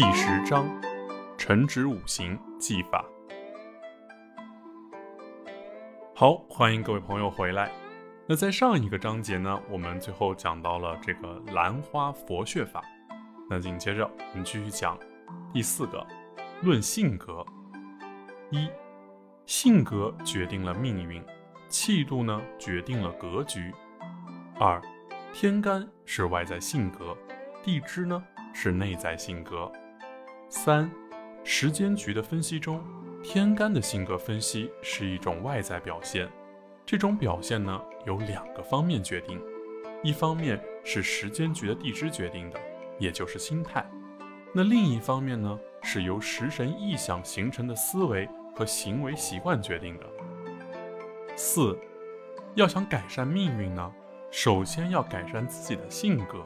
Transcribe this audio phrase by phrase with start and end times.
[0.00, 0.66] 第十章，
[1.36, 3.04] 辰指五行技法。
[6.14, 7.70] 好，欢迎各位朋友回来。
[8.26, 12.82] 那在上一个章节呢，我们最后讲到了这个兰花佛穴法。
[13.50, 14.98] 那紧接着我们继续讲
[15.52, 16.06] 第四个，
[16.62, 17.44] 论性格。
[18.48, 18.70] 一，
[19.44, 21.22] 性格决定了命运，
[21.68, 23.70] 气度呢决定了格局。
[24.58, 24.80] 二，
[25.34, 27.14] 天干是外在性格，
[27.62, 28.24] 地支呢
[28.54, 29.70] 是内在性格。
[30.52, 30.90] 三，
[31.44, 32.82] 时间局的分析中，
[33.22, 36.28] 天干的性格分析是一种外在表现。
[36.84, 39.40] 这种表现呢，由两个方面决定，
[40.02, 42.58] 一方面是时间局的地支决定的，
[42.98, 43.80] 也就是心态；
[44.52, 50.06] 那另一方面呢，是由食神意象形成的思维和行为习惯决定的。
[51.36, 51.78] 四，
[52.56, 53.88] 要想改善命运呢，
[54.32, 56.44] 首先要改善自己的性格。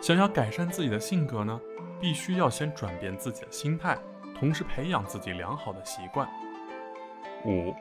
[0.00, 1.60] 想要改善自己的性格呢？
[1.98, 3.96] 必须要先转变自己的心态，
[4.38, 6.28] 同时培养自己良好的习惯。
[7.46, 7.74] 五，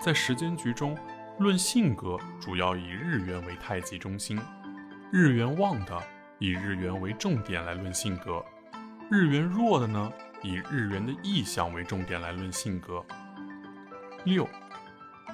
[0.00, 0.96] 在时间局中
[1.38, 4.38] 论性格，主要以日元为太极中心，
[5.10, 5.98] 日元旺的
[6.38, 8.44] 以日元为重点来论性格，
[9.10, 13.02] 日元弱的呢，以日元的意象为重点来论性格。
[14.24, 14.46] 六，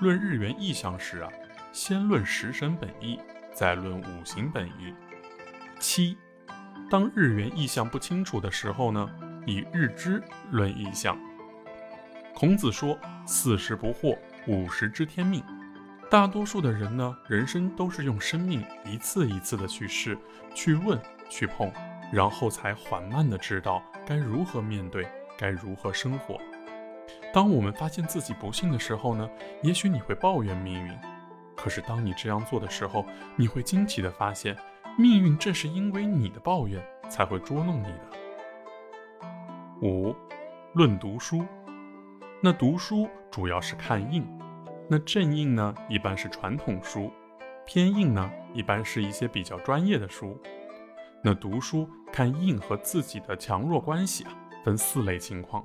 [0.01, 1.28] 论日元意象时啊，
[1.73, 3.19] 先论食神本意，
[3.53, 4.95] 再论五行本意。
[5.81, 6.17] 七。
[6.91, 9.09] 当日元意象不清楚的时候呢，
[9.47, 11.19] 以日支论意象。
[12.34, 15.42] 孔子说：“四十不惑，五十知天命。”
[16.11, 20.19] 大多数的人呢，人生都是用生命一次一次的去试、
[20.55, 21.73] 去问、去碰，
[22.12, 25.08] 然后才缓慢的知道该如何面对，
[25.39, 26.39] 该如何生活。
[27.33, 29.28] 当我们发现自己不幸的时候呢，
[29.62, 30.92] 也许你会抱怨命运，
[31.56, 34.56] 可是当你这样做的时候，你会惊奇的发现。
[35.01, 38.11] 命运正是因为你的抱怨才会捉弄你的。
[39.81, 40.15] 五，
[40.75, 41.42] 论读书，
[42.42, 44.23] 那读书主要是看印，
[44.91, 47.11] 那正印呢一般是传统书，
[47.64, 50.39] 偏印呢一般是一些比较专业的书。
[51.24, 54.33] 那读书看印和自己的强弱关系啊，
[54.63, 55.64] 分四类情况，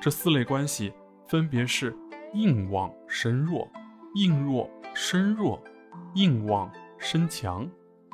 [0.00, 0.92] 这四类关系
[1.28, 1.96] 分别是
[2.34, 3.70] 印旺生弱、
[4.16, 5.62] 印弱生弱、
[6.14, 7.70] 印旺生强。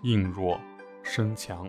[0.07, 0.61] 硬弱
[1.03, 1.69] 生强，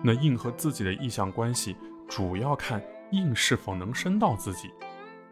[0.00, 1.76] 那硬和自己的意向关系，
[2.06, 4.70] 主要看硬是否能升到自己。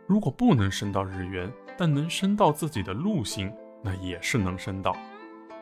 [0.04, 3.48] 如果不能升到日元，但能升到自己的禄星，
[3.80, 4.92] 那也是能升到。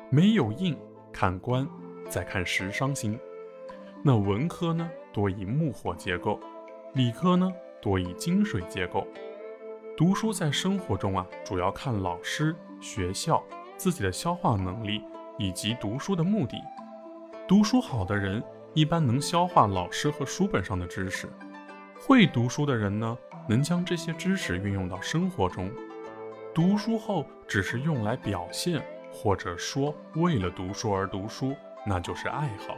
[0.09, 0.75] 没有硬，
[1.12, 1.69] 看官，
[2.09, 3.21] 再看食伤星。
[4.03, 6.41] 那文科呢，多以木火结构；
[6.94, 9.06] 理科呢，多以金水结构。
[9.98, 13.44] 读书在生活中啊，主要看老师、学校
[13.76, 15.03] 自己的消化能力。
[15.38, 16.62] 以及读书的目的，
[17.48, 18.43] 读书好的人
[18.75, 21.28] 一般能消化老师和书本上的知识，
[21.98, 23.16] 会读书的人呢，
[23.48, 25.71] 能将这些知识运用到生活中。
[26.54, 31.54] 读书后只是用来表现，或者说为了读书而读书，
[31.87, 32.76] 那就是爱好。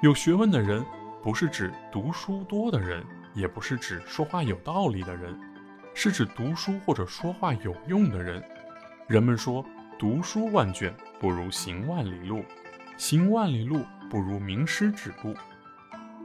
[0.00, 0.84] 有学问的人，
[1.22, 5.36] 不是指读书多的人，也不是指说话有道理的人，
[5.92, 8.42] 是指读书或者说话有用的人。
[9.08, 9.64] 人们说，
[9.98, 10.94] 读书万卷。
[11.18, 12.44] 不如行万里路，
[12.96, 15.34] 行万里路不如名师指路。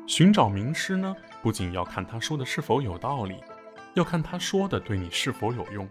[0.08, 3.44] 寻找名师呢，不仅要看他说的是否有道理，
[3.94, 5.88] 要看他说的对你是否有用。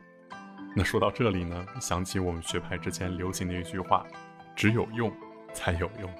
[0.74, 4.04] 那说到这里呢，想起我们学派之前流行的一句话：
[4.54, 5.12] 只有用
[5.52, 6.10] 才有用。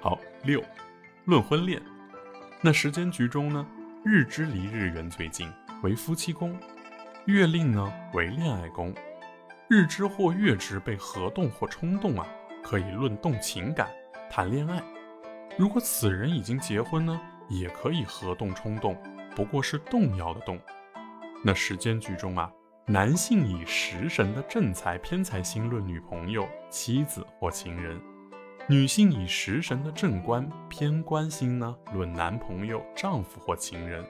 [0.00, 0.62] 好，六，
[1.24, 1.82] 论婚恋。
[2.60, 3.66] 那时间局中呢，
[4.04, 6.52] 日支离日元最近，为夫妻宫；
[7.26, 8.94] 月令呢为恋爱宫。
[9.68, 12.24] 日支或月支被合动或冲动啊，
[12.62, 13.90] 可以论动情感，
[14.30, 14.80] 谈恋爱。
[15.58, 18.96] 如果此人已经结婚呢，也可以合动冲动，
[19.34, 20.56] 不过是动摇的动。
[21.44, 22.48] 那时间局中啊，
[22.86, 27.98] 男性以食神的正财偏财星论女朋友、妻子或情人；
[28.68, 34.04] 女性以食神的正官偏官星呢论男朋友、丈夫或情人。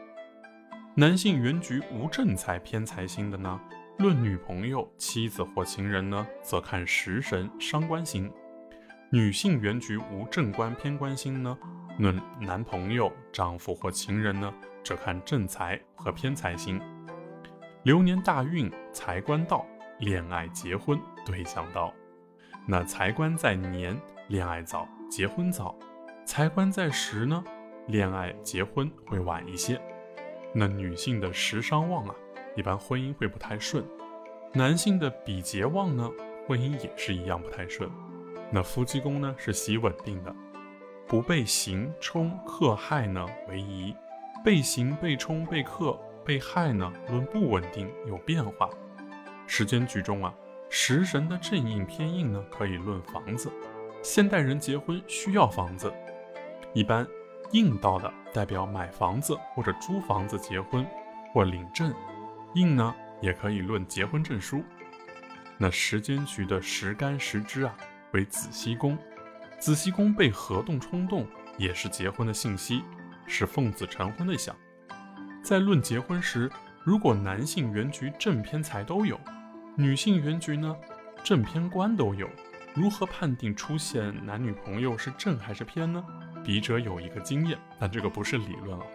[0.95, 3.59] 男性原局无正财偏财星的呢？
[3.99, 8.31] 论女朋友、妻子或情人呢，则看食神伤官星；
[9.11, 11.57] 女性原局无正官偏官星呢，
[11.99, 14.53] 论男朋友、丈夫或情人呢，
[14.85, 16.79] 则看正财和偏财星。
[17.85, 19.65] 流年大运，财官到，
[20.01, 21.91] 恋爱结婚对象到。
[22.67, 23.99] 那财官在年，
[24.29, 25.75] 恋爱早，结婚早；
[26.27, 27.43] 财官在时呢，
[27.87, 29.81] 恋爱结婚会晚一些。
[30.55, 32.15] 那女性的食伤旺啊。
[32.57, 33.85] 一般婚姻会不太顺，
[34.53, 36.11] 男性的比劫旺呢，
[36.47, 37.89] 婚姻也是一样不太顺。
[38.51, 40.35] 那夫妻宫呢是喜稳定的，
[41.07, 43.95] 不被刑冲克害呢为宜，
[44.45, 48.71] 被刑被冲被克被害呢论不稳定有变化。
[49.47, 50.35] 时间局中啊，
[50.71, 53.51] 食神的正印偏印呢可以论房子。
[54.03, 55.93] 现代人结婚需要房子，
[56.73, 57.07] 一般
[57.53, 60.87] 印到的代表买房子或者租房子结婚
[61.33, 61.93] 或领证，
[62.57, 64.65] 印呢也可以论结婚证书。
[65.59, 67.77] 那时间局的时干时支啊
[68.15, 68.97] 为子息宫。
[69.61, 71.27] 子息宫被合动冲动，
[71.59, 72.83] 也是结婚的信息，
[73.27, 74.57] 是奉子成婚的象。
[75.43, 76.51] 在论结婚时，
[76.83, 79.21] 如果男性原局正偏财都有，
[79.77, 80.75] 女性原局呢
[81.23, 82.27] 正偏官都有，
[82.75, 86.03] 如何判定出现男女朋友是正还是偏呢？
[86.43, 88.87] 笔者有一个经验，但这个不是理论啊。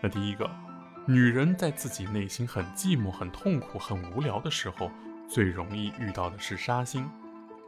[0.00, 0.50] 那第一个，
[1.10, 4.88] 女人在自己内心很寂寞、很痛苦、很无聊的时候，
[5.28, 7.04] 最容易遇到的是杀心。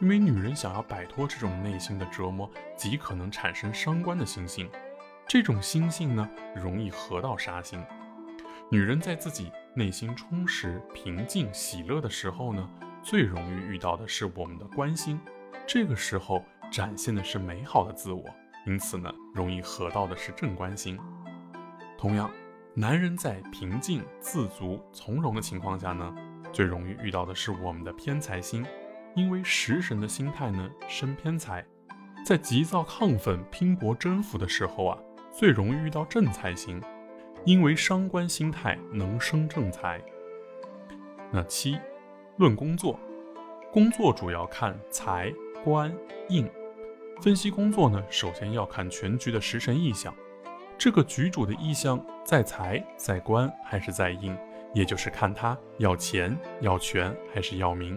[0.00, 4.70] 因为女人想要摆脱这种内心的折磨，极可能产生伤官的心性。
[5.26, 7.84] 这种心性呢，容易合到杀心。
[8.70, 12.70] 女人在自己内心充实、平静、喜乐的时候呢，
[13.02, 15.18] 最容易遇到的是我们的关心。
[15.66, 18.24] 这个时候展现的是美好的自我，
[18.68, 20.96] 因此呢，容易合到的是正关心。
[21.98, 22.30] 同样，
[22.74, 26.14] 男人在平静、自足、从容的情况下呢，
[26.54, 28.64] 最容易遇到的是我们的偏财星。
[29.14, 31.62] 因为食神的心态呢生偏财，
[32.24, 34.98] 在急躁亢奋、拼搏征服的时候啊，
[35.30, 36.82] 最容易遇到正财星。
[37.44, 40.00] 因为伤官心态能生正财。
[41.30, 41.78] 那七，
[42.38, 42.98] 论工作，
[43.70, 45.30] 工作主要看财
[45.62, 45.94] 官
[46.30, 46.48] 印。
[47.20, 50.14] 分析工作呢，首先要看全局的食神意象，
[50.82, 54.36] 这个局主的意向在财、在官还是在印，
[54.74, 57.96] 也就是看他要钱、要权还是要名。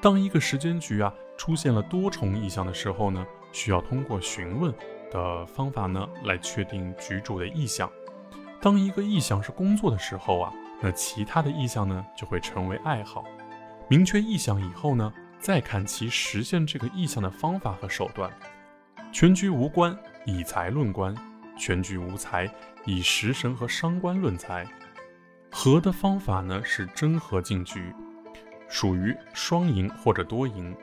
[0.00, 4.72] 当一个时间局啊出现了多重意向的时候呢，需要通过询问
[5.10, 7.92] 的方法呢来确定局主的意向。
[8.58, 13.22] 当一个意向是工作的时候啊，那其他的意向呢就会成为爱好。
[13.86, 18.30] 明确意向以后呢，再看其实现这个意向的方法和手段。
[19.12, 19.94] 全局无关，
[20.24, 21.14] 以财论官；
[21.58, 22.48] 全局无财，
[22.86, 24.66] 以食神和伤官论财。
[25.50, 27.92] 和的方法呢是真和进局。
[28.68, 30.76] 属于双赢或者多赢，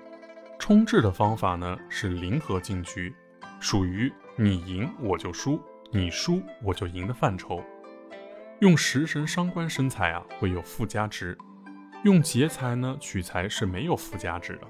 [0.58, 3.14] 冲制的方法呢是零和进局，
[3.60, 5.62] 属于你赢我就输，
[5.92, 7.64] 你输我就赢的范畴。
[8.60, 11.38] 用食神伤官生财啊会有附加值，
[12.04, 14.62] 用劫财呢取财是没有附加值的。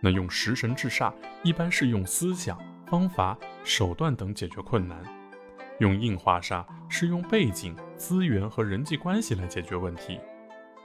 [0.00, 1.12] 那用食神制煞
[1.42, 2.58] 一般是用思想、
[2.94, 4.96] 方法、手段等解决困难，
[5.80, 10.20] 用硬化煞是用背景、资源和人际关系来解决问题。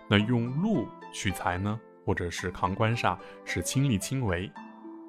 [0.07, 3.15] 那用禄取财呢，或者是扛官煞，
[3.45, 4.51] 是亲力亲为。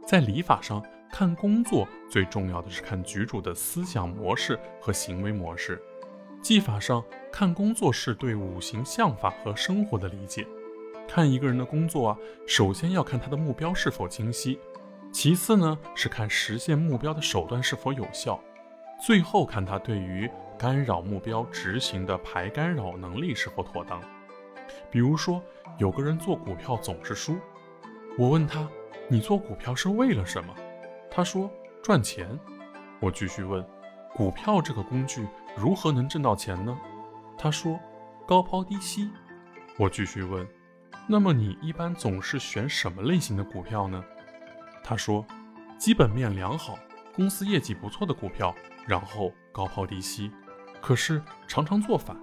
[0.06, 5.76] 在礼法上看工作，最重要的是看局主的思想模式和行为模式；
[6.43, 10.46] 技法上看工作是对五行相法和生活的理解。
[11.08, 14.61] 看一个人的工作啊，首先要看他的目标是否清晰，
[15.12, 18.41] 其次呢是看实现目标的手段是否有效，
[19.05, 24.01] 最后看他对于干扰目标执行的排干扰能力是否妥当。
[24.91, 25.43] 比如说，
[25.79, 27.37] 有个人做股票总是输，
[28.17, 28.69] 我问他
[29.09, 30.55] ：“你做股票是为了什么？”
[31.11, 31.51] 他说
[31.83, 32.39] ：“赚钱。”
[33.01, 33.67] 我继续问
[34.15, 36.79] ：“股票这个工具如何能挣到钱呢？”
[37.37, 37.79] 他说
[38.29, 39.11] ：“高抛低吸。”
[39.77, 40.46] 我继续问
[41.08, 44.05] ：“那么你一般总是选什么类型的股票呢？”
[44.82, 45.25] 他说
[45.79, 46.79] ：“基本面良好、
[47.15, 48.55] 公司业绩不错的股票，
[48.87, 50.31] 然后高抛低吸。
[50.81, 52.17] 可是常常做反。”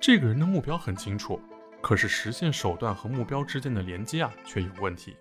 [0.00, 1.40] 这个人的目标很清楚。
[1.80, 5.14] 可是实现手段和目标之间的连接啊，却有问题。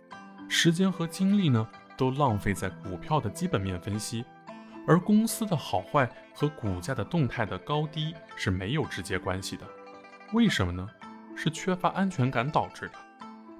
[0.47, 1.67] 时间和精力呢，
[1.97, 4.23] 都浪费在股票的基本面分析，
[4.87, 9.67] 而公司的好坏和股价的动态的高低是没有直接关系的。
[10.31, 10.87] 为什么呢？
[11.35, 12.93] 是缺乏安全感导致的。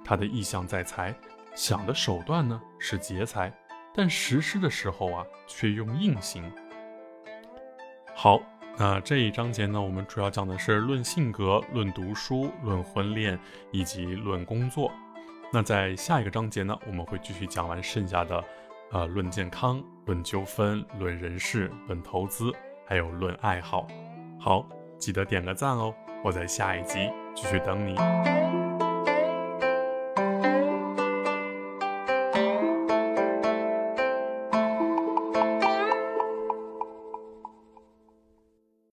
[0.02, 1.14] 他的意向在财，
[1.54, 3.52] 想的手段呢是劫财，
[3.94, 6.50] 但实施的时候啊，却用硬行。
[8.14, 8.40] 好。
[8.76, 13.38] 那这一章节呢，我们主要讲的是论性格、论读书、论婚恋
[13.70, 14.90] 以及论工作。
[15.52, 18.44] 那在下一个章节呢，我们会继续讲完剩下的，
[18.90, 22.52] 呃，论健康、论纠纷、论人事、论投资，
[22.84, 23.86] 还有论爱好。
[24.40, 24.68] 好，
[24.98, 25.94] 记得点个赞哦，
[26.24, 27.94] 我在下一集继续等你。